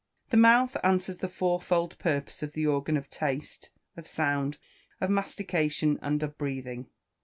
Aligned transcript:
The 0.31 0.37
mouth 0.37 0.75
answers 0.83 1.17
the 1.17 1.29
fourfold 1.29 1.99
purpose 1.99 2.41
of 2.41 2.53
the 2.53 2.65
organ 2.65 2.97
of 2.97 3.07
taste, 3.11 3.69
of 3.95 4.07
sound, 4.07 4.57
of 4.99 5.11
mastication, 5.11 5.99
and 6.01 6.23
of 6.23 6.39
breathing. 6.39 6.87